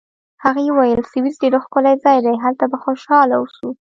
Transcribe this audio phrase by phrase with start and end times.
[0.43, 3.69] هغې وویل: سویس ډېر ښکلی ځای دی، هلته به خوشحاله واوسو.